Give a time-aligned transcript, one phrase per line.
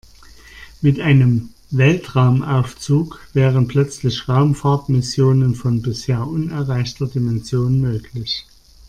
[0.81, 8.47] Mit einem Weltraumaufzug wären plötzlich Raumfahrtmissionen von bisher unerreichter Dimension möglich.